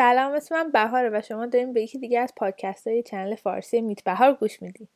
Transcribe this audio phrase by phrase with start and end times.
[0.00, 3.80] سلام اسم من بهاره و شما داریم به یکی دیگه از پادکست های چنل فارسی
[3.80, 4.88] میت بهار گوش می‌دید.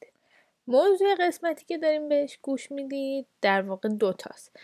[0.66, 4.56] موضوع قسمتی که داریم بهش گوش می‌دید در واقع دوتاست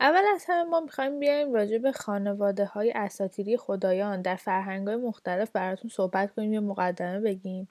[0.00, 4.96] اول از همه ما می‌خوایم بیایم راجع به خانواده های اساتیری خدایان در فرهنگ های
[4.96, 7.68] مختلف براتون صحبت کنیم یا مقدمه بگیم.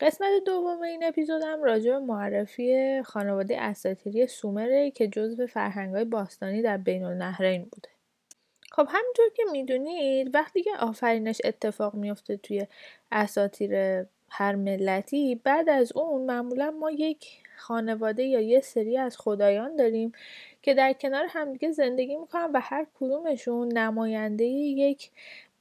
[0.00, 6.04] قسمت دوم این اپیزود هم راجع به معرفی خانواده اساتیری سومره که جزو فرهنگ های
[6.04, 7.95] باستانی در بین النهرین بوده.
[8.76, 12.66] خب همینطور که می‌دونید وقتی که آفرینش اتفاق میفته توی
[13.12, 13.74] اساتیر
[14.28, 17.26] هر ملتی بعد از اون معمولا ما یک
[17.56, 20.12] خانواده یا یه سری از خدایان داریم
[20.62, 25.10] که در کنار همدیگه زندگی می‌کنن و هر کدومشون نماینده یک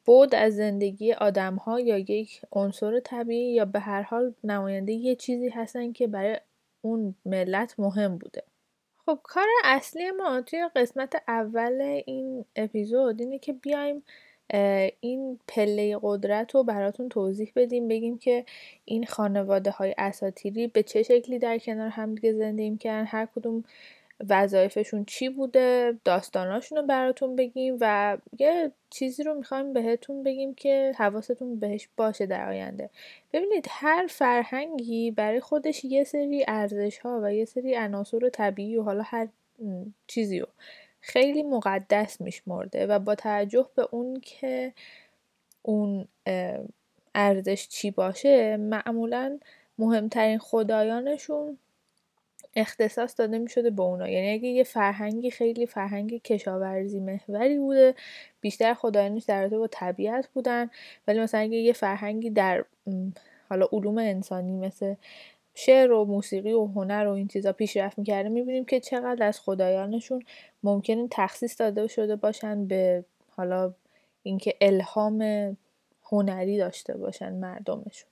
[0.06, 5.16] بود از زندگی آدم ها یا یک عنصر طبیعی یا به هر حال نماینده یه
[5.16, 6.40] چیزی هستن که برای
[6.82, 8.44] اون ملت مهم بوده.
[9.06, 14.04] خب کار اصلی ما توی قسمت اول این اپیزود اینه که بیایم
[15.00, 18.46] این پله قدرت رو براتون توضیح بدیم بگیم که
[18.86, 23.64] این خانواده های اساتیری به چه شکلی در کنار همدیگه زندگی می‌کردن هر کدوم
[24.30, 30.92] وظایفشون چی بوده داستاناشون رو براتون بگیم و یه چیزی رو می‌خوایم بهتون بگیم که
[30.98, 32.90] حواستون بهش باشه در آینده.
[33.34, 38.84] ببینید هر فرهنگی برای خودش یه سری ارزش ها و یه سری عناصر طبیعی و
[38.84, 39.28] حالا هر
[40.08, 40.48] چیزی رو
[41.02, 44.74] خیلی مقدس میشمرده و با توجه به اون که
[45.62, 46.08] اون
[47.16, 49.40] ارزش چی باشه معمولا
[49.78, 51.58] مهمترین خدایانشون
[52.56, 54.10] اختصاص داده می شده به اونا.
[54.10, 57.96] یعنی اگه یه فرهنگی خیلی فرهنگ کشاورزی محوری بوده
[58.42, 60.70] بیشتر خدایانش در رابطه با طبیعت بودن.
[61.08, 62.66] ولی مثلا اگه یه فرهنگی در
[63.50, 64.96] حالا علوم انسانی مثل
[65.54, 70.24] شعر و موسیقی و هنر و این چیزا پیشرفت می‌کرده می‌بینیم که چقدر از خدایانشون
[70.64, 73.74] ممکنه تخصیص داده شده باشن به حالا
[74.24, 75.22] اینکه الهام
[76.04, 78.10] هنری داشته باشن مردمشون.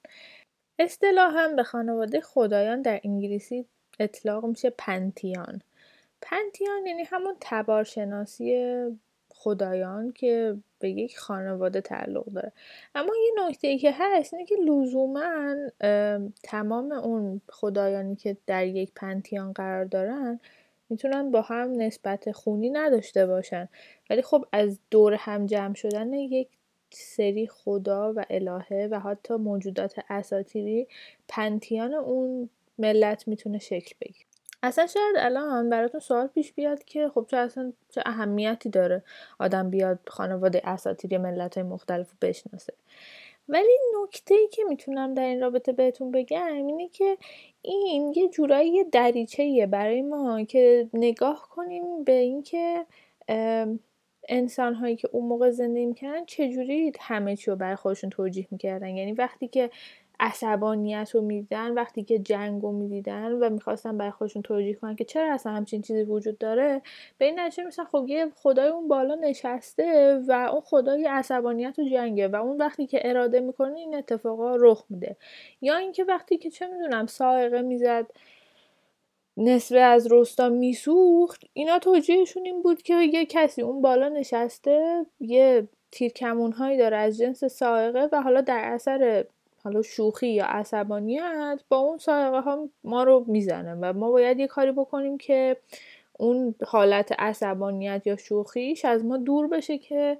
[0.79, 3.65] اصطلاح هم به خانواده خدایان در انگلیسی
[3.99, 5.61] اطلاق میشه پنتیان.
[6.21, 8.85] پنتیان یعنی همون تبارشناسی
[9.29, 12.51] خدایان که به یک خانواده تعلق داره.
[12.95, 15.55] اما یه نکته ای که هست اینه که لزوما
[16.43, 20.39] تمام اون خدایانی که در یک پنتیان قرار دارن
[20.89, 23.69] می‌تونن با هم نسبت خونی نداشته باشن.
[24.09, 26.47] ولی خب از دور هم جمع شدن یک
[26.91, 30.87] سری خدا و الهه و حتی موجودات اساتیری
[31.27, 34.25] پنتیان اون ملت می‌تونه شکل بگیره.
[34.63, 39.03] اصلا شاید الان براتون سوال پیش بیاد که خب چه اصلا چه اهمیتی داره
[39.39, 42.73] آدم بیاد خانواده اساتیری ملت های مختلف رو بشناسه.
[43.49, 47.17] ولی نکته ای که می‌تونم در این رابطه بهتون بگم اینه که
[47.61, 52.85] این یه جورایی یه دریچه برای ما که نگاه کنیم به اینکه
[54.29, 58.87] انسان هایی که اون موقع زندگی می‌کردن چجوری همه چی رو برای خودشون توجیه می‌کردن.
[58.87, 59.69] یعنی وقتی که
[60.19, 65.05] عصبانیت رو می‌دیدن وقتی که جنگ رو می‌دیدن و می‌خواستن برای خودشون توجیه کنن که
[65.05, 66.81] چرا اصلا همچین چیزی وجود داره
[67.17, 71.89] به این نتیجه میشن خب یه خدای اون بالا نشسته و اون خدای عصبانیت و
[71.89, 75.15] جنگه و اون وقتی که اراده می‌کنه این اتفاقا رخ میده.
[75.61, 78.05] یا اینکه وقتی که چه می‌دونم سائقه می‌زد
[79.37, 85.67] نصفه از رستا میسوخت اینا توجیهشون این بود که یه کسی اون بالا نشسته یه
[85.91, 89.25] تیرکمون هایی داره از جنس سائقه و حالا در اثر
[89.63, 94.47] حالا شوخی یا عصبانیت با اون سائقه ها ما رو می‌زنه و ما باید یه
[94.47, 95.57] کاری بکنیم که
[96.19, 100.17] اون حالت عصبانیت یا شوخیش از ما دور بشه که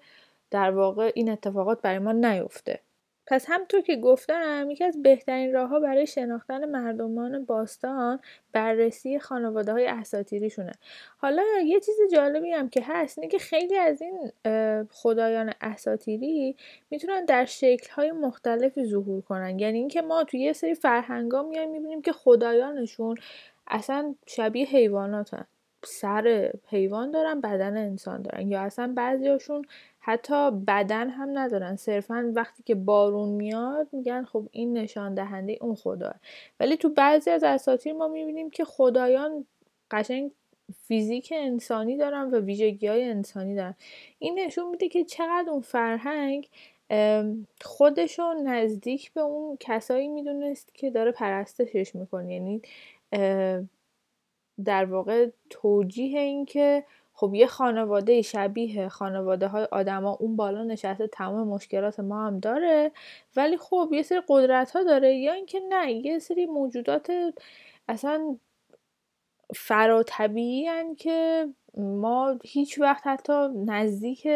[0.52, 2.80] در واقع این اتفاقات برای ما نیفته.
[3.28, 8.20] پس همطور که گفتم یکی از بهترین راهها برای شناختن مردمان باستان
[8.52, 10.72] بررسی خانواده های اساتیریشونه.
[11.18, 14.32] حالا یه چیز جالبی هم که هست اینه که خیلی از این
[14.90, 16.56] خدایان اساتیری
[16.90, 19.60] می‌تونن در شکل های مختلفی ظهور کنن.
[19.60, 23.16] یعنی اینکه ما توی یه سری فرهنگا میایم می‌بینیم که خدایانشون
[23.68, 25.46] اصلا شبیه حیواناتن.
[25.86, 28.48] سر حیوان دارن بدن انسان دارن.
[28.52, 29.66] یا اصلا بعضیاشون
[30.06, 31.76] حتی بدن هم ندارن.
[31.76, 36.14] صرفا وقتی که بارون میاد میگن خب این نشان دهنده اون خدا
[36.60, 39.46] ولی تو بعضی از اساطیر ما می‌بینیم که خدایان
[39.92, 40.32] قشنگ
[40.88, 43.76] فیزیک انسانی دارن و ویژگی های انسانی دارن.
[44.20, 46.50] این نشون میده که چقدر اون فرهنگ
[47.62, 52.34] خودشو نزدیک به اون کسایی می‌دونست که داره پرستشش می‌کنه.
[52.34, 52.62] یعنی
[54.66, 56.84] در واقع توجیه این که
[57.14, 62.92] خب یه خانواده شبیه خانواده های آدما اون بالا نشسته تمام مشکلات ما هم داره
[63.36, 67.12] ولی خب یه سری قدرت ها داره یا اینکه نه یه سری موجودات
[67.88, 68.38] اصلا
[69.56, 74.28] فرا طبیعی که ما هیچ وقت حتی نزدیک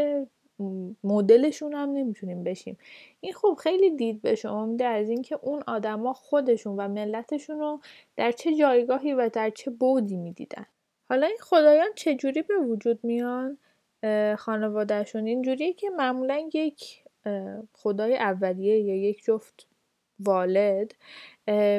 [1.03, 2.77] مدلشون هم نمی‌تونیم بشیم.
[3.19, 7.81] این خب خیلی دید به شما میده از اینکه اون آدما خودشون و ملتشون رو
[8.15, 10.65] در چه جایگاهی و در چه بودی می‌دیدن.
[11.09, 13.57] حالا این خدایان چجوری به وجود میان؟
[14.37, 17.03] خانوادهشون اینجوریه که معمولا یک
[17.73, 19.67] خدای اولیه یا یک جفت
[20.19, 20.95] والد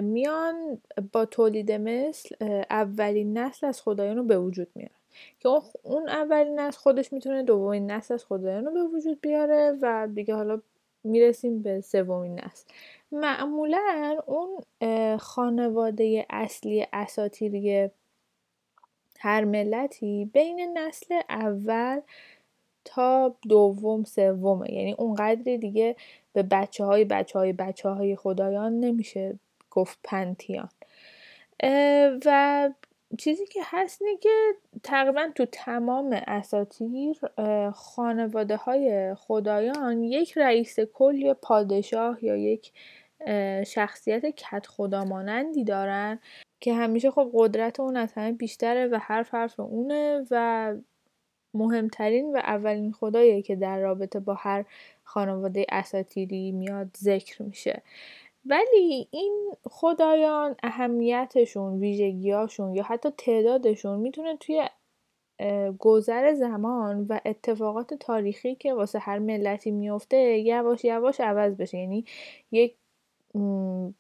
[0.03, 0.81] میان
[1.13, 2.35] با تولید مثل
[2.71, 4.93] اولین نسل از خدایان رو به وجود میارن.
[5.41, 5.49] که
[5.83, 10.35] اون اولین نسل خودش می‌تونه دومین نسل از خدایان رو به وجود بیاره و دیگه
[10.35, 10.61] حالا
[11.05, 12.67] می‌رسیم به سومین نسل.
[13.13, 14.59] معمولا اون
[15.19, 17.91] خانواده اصلی اساتیری
[19.19, 22.01] هر ملتی بین نسل اول
[22.85, 24.73] تا دوم سومه.
[24.73, 25.97] یعنی اونقدری دیگه
[26.33, 29.39] به بچه های بچه های بچه های خدایان نمیشه
[29.71, 30.69] گفت پنتیان.
[32.27, 32.71] و
[33.19, 37.17] چیزی که هست اینه که تقریبا تو تمام اساتیر
[37.75, 42.73] خانواده های خدایان یک رئیس کل یا پادشاه یا یک
[43.67, 46.19] شخصیت کت خدا مانندی دارن
[46.61, 50.75] که همیشه خب قدرت اون از همه بیشتره و حرف حرف اونه و
[51.55, 54.65] مهمترین و اولین خداییه که در رابطه با هر
[55.05, 57.83] خانواده اساتیری میاد ذکر میشه.
[58.45, 64.69] ولی این خدایان اهمیتشون ویژگیاشون یا حتی تعدادشون می‌تونه توی
[65.79, 71.79] گذر زمان و اتفاقات تاریخی که واسه هر ملتی میفته یواش یواش عوض بشه.
[71.79, 72.05] یعنی
[72.53, 72.77] یک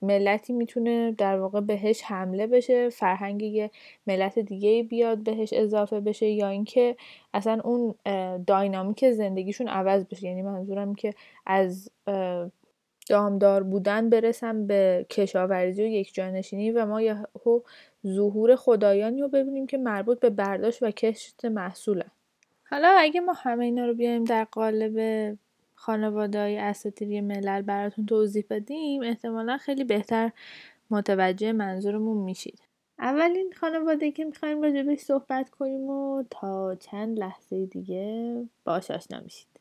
[0.02, 3.70] ملتی می‌تونه در واقع بهش حمله بشه فرهنگ یه
[4.06, 6.96] ملت دیگه بیاد بهش اضافه بشه یا اینکه
[7.34, 7.94] اصلا اون
[8.46, 10.26] داینامیک زندگیشون عوض بشه.
[10.26, 11.14] یعنی منظورم که
[11.46, 11.90] از
[13.08, 17.60] دامدار بودن برسم به کشاورزی و یک جانشینی و ما یهو
[18.06, 22.04] ظهور خدایانی رو ببینیم که مربوط به برداشت و کشت محصوله
[22.70, 25.38] حالا اگه ما همه اینا رو بیایم در قالب
[25.78, 30.30] خانواده های اساتیری ملل براتون توضیح بدیم احتمالا خیلی بهتر
[30.90, 32.60] متوجه منظورمون میشید.
[32.98, 38.34] اولین خانواده که می‌خوایم راجبش صحبت کنیم و تا چند لحظه دیگه
[38.64, 39.57] باش آشنا میشید.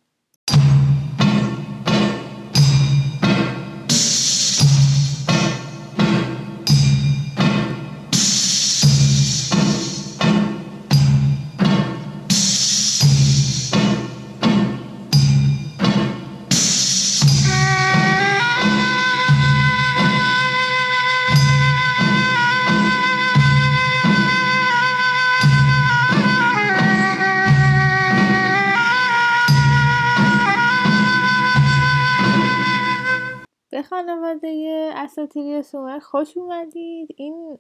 [33.90, 37.16] خانواده اساتیری سومر خوش اومدید.
[37.18, 37.58] این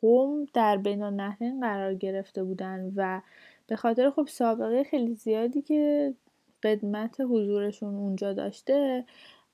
[0.00, 3.20] قوم در بین النهرین قرار گرفته بودن و
[3.66, 6.14] به خاطر خب سابقه خیلی زیادی که
[6.62, 9.04] قدمت حضورشون اونجا داشته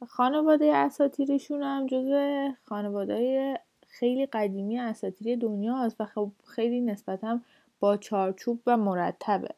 [0.09, 3.55] خانواده اساتیریشون هم جزو خانواده
[3.87, 7.41] خیلی قدیمی اساتیری دنیا هست و خب خیلی نسبتا
[7.81, 9.49] با چارچوب و مرتبه.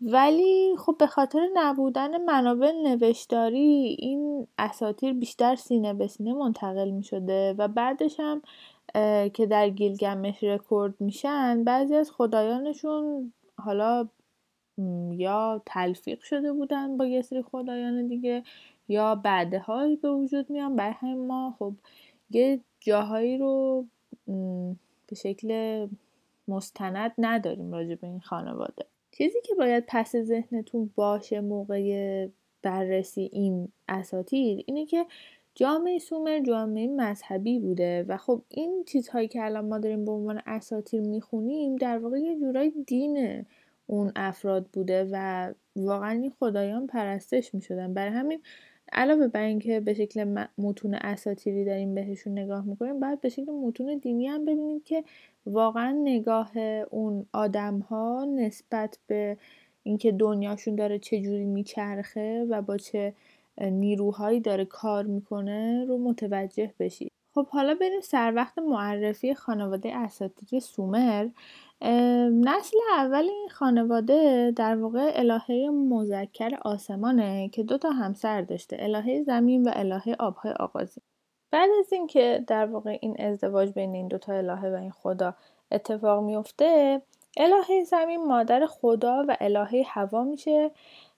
[0.00, 7.04] ولی خب به خاطر نبودن منابع نوشتاری این اساتیر بیشتر سینه به سینه منتقل می
[7.04, 8.42] شده و بعدش هم
[9.28, 14.08] که در گیلگمش رکورد میشن بعضی از خدایانشون حالا
[15.10, 18.42] یا تلفیق شده بودن با یه سری خدایان دیگه
[18.88, 20.76] یا بعدها به وجود میان.
[20.76, 21.72] برای همین ما خب
[22.30, 23.86] یه جاهایی رو
[25.06, 25.88] به شکل
[26.48, 28.86] مستند نداریم راجع به این خانواده.
[29.18, 32.28] چیزی که باید پس ذهنتون باشه موقع
[32.62, 35.06] بررسی این اساتیر اینه که
[35.54, 40.42] جامعه سومر جامعه مذهبی بوده و خب این چیزهایی که الان ما داریم به عنوان
[40.46, 43.46] اساتیر می‌خونیم در واقع یه جورای دین
[43.86, 47.94] اون افراد بوده و واقعا این خدایان پرستش می‌شدن.
[47.94, 48.42] برای همین
[48.92, 53.98] علاوه بر اینکه به شکل متون اساتیری داریم بهشون نگاه می‌کنیم باید به شکل متون
[53.98, 55.04] دینی هم ببینیم که
[55.46, 56.58] واقعا نگاه
[56.90, 59.36] اون آدم ها نسبت به
[59.82, 63.14] اینکه دنیاشون داره چه جوری میچرخه و با چه
[63.60, 70.60] نیروهایی داره کار می‌کنه رو متوجه بشید خب حالا بریم سر وقت معرفی خانواده اساتیر
[70.60, 71.28] سومر.
[72.32, 79.22] نسل اول این خانواده در واقع الهه مذکر آسمانه که دو تا همسر داشته الهه
[79.22, 81.00] زمین و الهه آبهای آغازی.
[81.50, 85.34] بعد از اینکه در واقع این ازدواج بین این دوتا الهه و این خدا
[85.72, 87.02] اتفاق میفته
[87.36, 90.70] الهه زمین مادر خدا و الهه هوا میشه.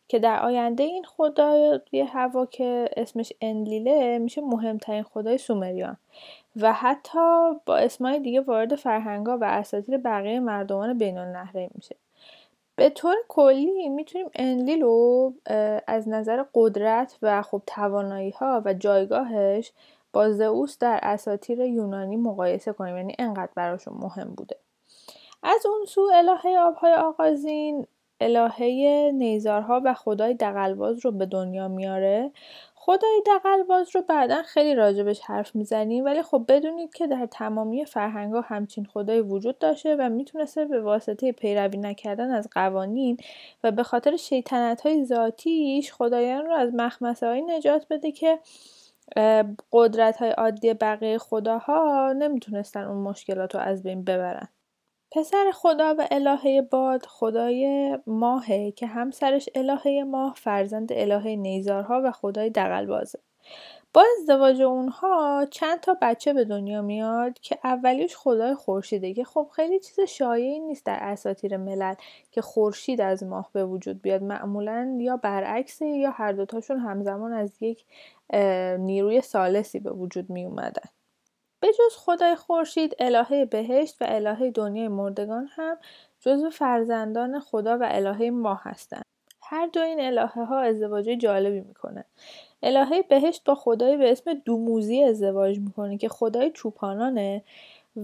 [0.09, 5.97] که در آینده این خدای هوا که اسمش انلیله میشه مهمترین خدای سومریان.
[6.57, 7.19] و حتی
[7.67, 11.97] با اسمای دیگه وارد فرهنگا و اساطیر بقیه مردمان بین النهرین میشه.
[12.77, 15.35] به طور کلی می‌تونیم انلیل رو
[15.87, 19.73] از نظر قدرت و خب توانایی ها و جایگاهش
[20.13, 22.97] با زئوس در اساطیر یونانی مقایسه کنیم.
[22.97, 24.57] یعنی انقدر براشون مهم بوده.
[25.43, 27.87] از اون سو الهه آبهای آغازین
[28.21, 32.31] الهه نیزارها و خدای دقلباز رو به دنیا میاره.
[32.75, 38.33] خدای دقلباز رو بعدا خیلی راجبش حرف می‌زنیم ولی خب بدونید که در تمامی فرهنگ
[38.33, 43.17] ها همچین خدای وجود داشته و می‌تونسته به واسطه پیروی نکردن از قوانین
[43.65, 48.39] و به خاطر شیطنت های ذاتیش خدایان رو از مخمسه های نجات بده که
[49.73, 54.49] قدرت های عادی بقیه خداها نمی‌تونستن اون مشکلات رو از بین ببرن.
[55.11, 62.13] پسر خدا و الهه باد خدای ماهه که همسرش الهه ماه فرزند الهه نیزارها و
[62.13, 63.19] خدای دقلبازه
[63.95, 69.49] با ازدواج اونها چند تا بچه به دنیا میاد که اولیش خدای خورشیده که خب
[69.57, 71.95] خیلی چیز شایعی نیست در اساطیر ملل
[72.33, 74.23] که خورشید از ماه به وجود بیاد.
[74.23, 77.85] معمولا یا برعکسه یا هر دوتاشون همزمان از یک
[78.79, 80.91] نیروی سالسی به وجود می اومدن
[81.61, 85.77] به جز خدای خورشید الهه بهشت و الهه دنیای مردگان هم
[86.21, 89.05] جزو فرزندان خدا و الهه ماه هستند.
[89.43, 92.05] هر دو این الهه ها ازدواج جالبی می‌کنه.
[92.63, 97.45] الهه بهشت با خدایی به اسم دوموزی ازدواج می‌کنه که خدای چوپانانه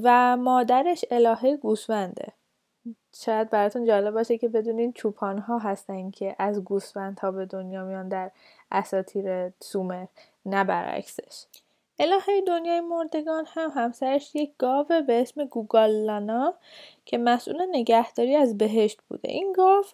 [0.02, 2.32] و مادرش الهه گوسفنده.
[3.14, 7.84] شاید براتون جالب باشه که بدونین چوپان ها هستن که از گوسفند ها به دنیا
[7.84, 8.30] میان در
[8.70, 10.06] اساتیر سومر
[10.46, 11.44] نه برعکسش.
[11.98, 16.54] الهه دنیای مردگان هم همسرش یک گاو به اسم گوگالانا
[17.04, 19.30] که مسئول نگهداری از بهشت بوده.
[19.30, 19.84] این گاو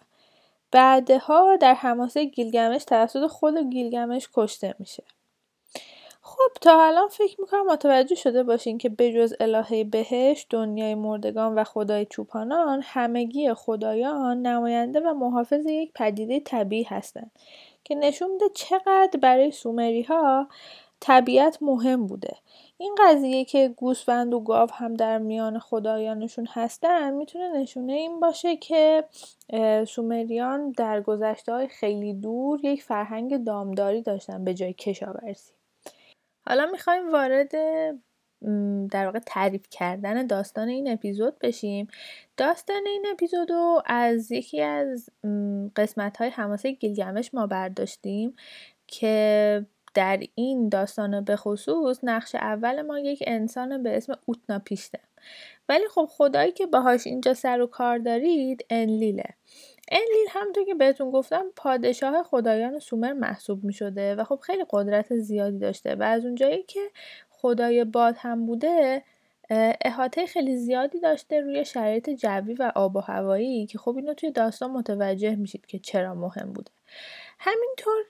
[0.70, 5.02] بعدها در حماسه گیلگمش توسط خود گیلگمش کشته میشه.
[6.22, 11.64] خب تا الان فکر می‌کنم متوجه شده باشین که بجز الهه بهشت دنیای مردگان و
[11.64, 17.30] خدای چوپانان همگی خدایان نماینده و محافظ یک پدیده طبیعی هستند
[17.84, 20.48] که نشون میده چقدر برای سومری ها
[21.00, 22.36] طبیعت مهم بوده.
[22.78, 28.56] این قضیه که گوسفند و گاو هم در میان خدایانشون هستن می‌تونه نشونه این باشه
[28.56, 29.04] که
[29.88, 35.52] سومریان در گذشته های خیلی دور یک فرهنگ دامداری داشتن به جای کشاورزی.
[36.46, 37.50] حالا می‌خوایم وارد
[38.90, 41.88] در واقع تعریف کردن داستان این اپیزود بشیم.
[42.36, 45.10] داستان این اپیزود رو از یکی از
[45.76, 48.36] قسمت های حماسه گیلگمش ما برداشتیم
[48.86, 55.00] که در این داستان به خصوص نقش اول ما یک انسان به اسم اوتنا پیشته
[55.68, 59.24] ولی خب خدایی که باهاش اینجا سر و کار دارید انلیله.
[59.90, 65.16] انلیل همونطور که بهتون گفتم پادشاه خدایان سومر محسوب می شده و خب خیلی قدرت
[65.16, 66.80] زیادی داشته و از اونجایی که
[67.30, 69.02] خدای باد هم بوده
[69.84, 74.30] احاطه خیلی زیادی داشته روی شرایط جوی و آب و هوایی که خب اینو توی
[74.30, 76.70] داستان متوجه میشید که چرا مهم بوده.
[77.42, 78.04] همینطور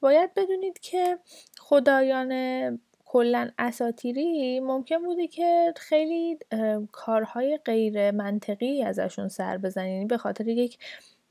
[0.00, 1.18] باید بدونید که
[1.58, 2.32] خدایان
[3.04, 6.38] کلا اساتیری ممکن بوده که خیلی
[6.92, 10.78] کارهای غیر منطقی ازشون سر بزنین یعنی به خاطر یک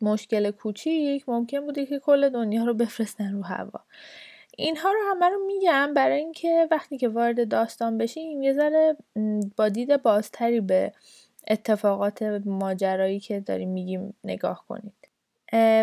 [0.01, 3.79] مشکل کوچیک ممکن بوده که کل دنیا رو بفرستن رو هوا.
[4.57, 8.97] اینها رو همه رو میگم برای اینکه وقتی که وارد داستان بشیم یه ذره
[9.57, 10.93] با دید بازتری به
[11.47, 14.98] اتفاقات ماجرایی که داریم میگیم نگاه کنید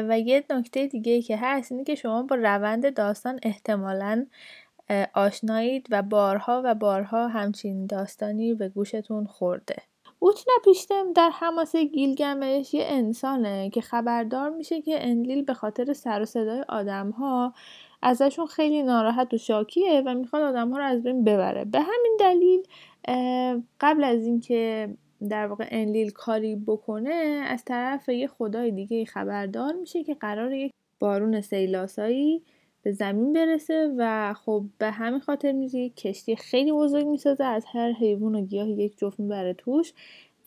[0.08, 4.26] و یه نکته دیگه که هست اینه که شما با روند داستان احتمالا
[5.14, 9.76] آشنایید و بارها و بارها همچین داستانی به گوشتون خورده.
[10.18, 16.23] اوتنا پیشتم در حماسه گیلگمش یه انسانه که خبردار میشه که انلیل به خاطر سر
[16.23, 17.54] و صدای آدم ها
[18.02, 21.64] ازشون خیلی ناراحت و شاکیه و می‌خواد آدم ها رو از بین ببره.
[21.64, 22.62] به همین دلیل
[23.80, 24.88] قبل از اینکه
[25.28, 30.73] در واقع انلیل کاری بکنه از طرف یه خدای دیگه خبردار میشه که قرار یک
[30.99, 32.42] بارون سیلاسایی
[32.82, 37.92] به زمین برسه و خب به همین خاطر میشه کشتی خیلی بزرگ می‌سازه از هر
[37.92, 39.92] حیوان و گیاه یک جفت می‌بره توش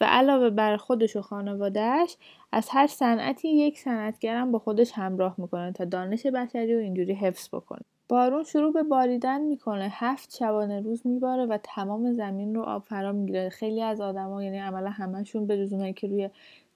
[0.01, 2.17] و علاوه بر خودش و خانوادهش
[2.51, 7.49] از هر صنعتی یک صنعتگرم با خودش همراه می‌کنه تا دانش بشری و اینجوری حفظ
[7.53, 7.81] بکنه.
[8.09, 9.89] بارون شروع به باریدن می‌کنه.
[9.91, 13.49] هفت شبانه روز میباره و تمام زمین رو آب فرا می‌گیره.
[13.49, 16.29] خیلی از آدما یعنی عملا همشون به جز که روی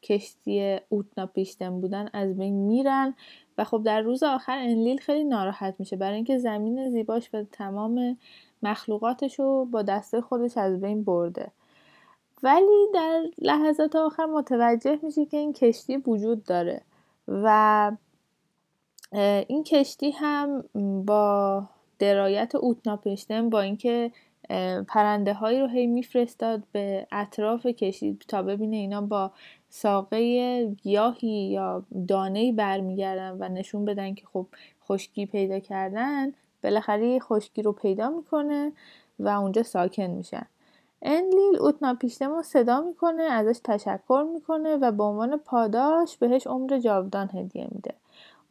[0.03, 3.13] کشتی اوتنا پیشتن بودن از بین میرن
[3.57, 5.95] و خب در روز آخر انلیل خیلی ناراحت میشه.
[5.95, 8.17] برای اینکه زمین زیباش و تمام
[8.63, 11.51] مخلوقاتش رو با دسته خودش از بین برده.
[12.43, 16.81] ولی در لحظات آخر متوجه میشه که این کشتی وجود داره
[17.27, 17.91] و
[19.47, 20.63] این کشتی هم
[21.05, 21.63] با
[21.99, 24.11] درایت اوتناپشتن با اینکه
[24.87, 29.31] پرنده هایی رو هی میفرستاد به اطراف کشتی تا ببینه اینا با
[29.69, 34.47] ساقه گیاهی یا دانه‌ای برمیگردن و نشون بدن که خب
[34.87, 38.71] خشکی پیدا کردن بالاخره خشکی رو پیدا می‌کنه
[39.19, 40.45] و اونجا ساکن میشن.
[41.01, 47.29] انلیل اوتناپیشتم رو صدا می‌کنه ازش تشکر می‌کنه و به عنوان پاداش بهش عمر جاودان
[47.33, 47.93] هدیه میده.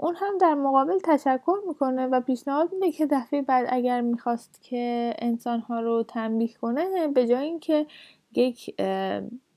[0.02, 5.14] اون هم در مقابل تشکر می‌کنه و پیشنهاد میده که دفعه بعد اگر می‌خواست که
[5.18, 7.87] انسانها رو تنبیه کنه به جای اینکه
[8.35, 8.75] یک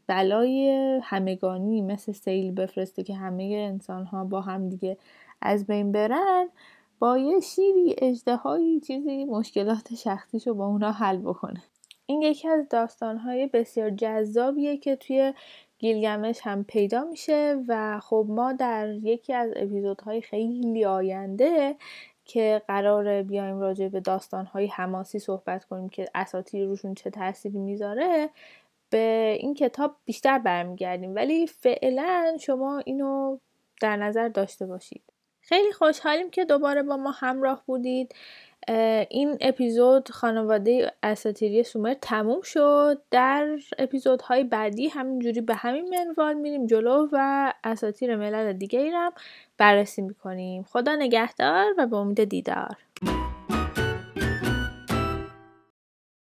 [0.08, 0.70] بلای
[1.04, 4.98] همگانی مثل سیل بفرسته که همه انسانها با هم دیگه
[5.42, 6.50] از بین برن
[7.00, 11.64] با یه شیری اجدهایی چیزی مشکلات شخصیشو با اونا حل بکنه.
[12.06, 15.34] این یکی از داستانهای بسیار جذابیه که توی
[15.86, 21.76] گیلگمش هم پیدا میشه و خب ما در یکی از اپیزودهای خیلی آینده
[22.26, 28.30] که قرار بیایم راجع به داستانهای حماسی صحبت کنیم که اساطیر روشون چه تأثیری می‌ذاره
[28.90, 31.16] به این کتاب بیشتر برمیگردیم.
[31.16, 33.38] ولی فعلا شما اینو
[33.82, 35.04] در نظر داشته باشید.
[35.42, 38.16] خیلی خوشحالیم که دوباره با ما همراه بودید.
[39.10, 43.02] این اپیزود خانواده اساتیری سومر تموم شد.
[43.12, 49.12] در اپیزودهای بعدی همینجوری به همین منوال میریم جلو و اساتیر ملل دیگه ای هم
[49.58, 50.64] بررسی می‌کنیم.
[50.64, 52.78] خدا نگهدار و به امید دیدار.